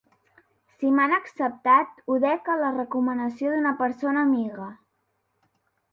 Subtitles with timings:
[0.77, 4.71] Si m'han acceptat, ho dec a la recomanació d'una persona amiga.